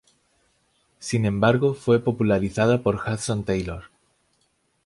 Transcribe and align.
Sin 0.97 1.25
embargo, 1.27 1.75
fue 1.75 1.99
popularizada 2.03 2.81
por 2.81 2.95
Hudson 2.95 3.43
Taylor. 3.43 3.91